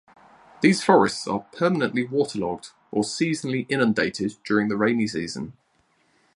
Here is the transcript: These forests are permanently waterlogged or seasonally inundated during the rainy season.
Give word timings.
These 0.63 0.83
forests 0.83 1.27
are 1.27 1.41
permanently 1.55 2.05
waterlogged 2.07 2.69
or 2.89 3.03
seasonally 3.03 3.67
inundated 3.69 4.33
during 4.43 4.67
the 4.67 4.75
rainy 4.75 5.05
season. 5.05 5.53